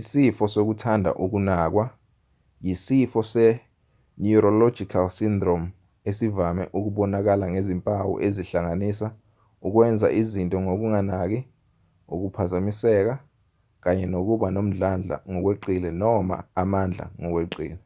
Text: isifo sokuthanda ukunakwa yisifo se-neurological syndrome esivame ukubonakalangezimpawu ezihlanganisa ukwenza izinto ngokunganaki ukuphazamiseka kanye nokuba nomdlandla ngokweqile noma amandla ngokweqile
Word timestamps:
isifo 0.00 0.44
sokuthanda 0.54 1.10
ukunakwa 1.24 1.84
yisifo 2.66 3.20
se-neurological 3.32 5.06
syndrome 5.18 5.66
esivame 6.10 6.64
ukubonakalangezimpawu 6.78 8.12
ezihlanganisa 8.26 9.08
ukwenza 9.66 10.06
izinto 10.20 10.56
ngokunganaki 10.64 11.40
ukuphazamiseka 12.14 13.14
kanye 13.82 14.04
nokuba 14.12 14.46
nomdlandla 14.54 15.16
ngokweqile 15.30 15.90
noma 16.02 16.36
amandla 16.62 17.04
ngokweqile 17.20 17.76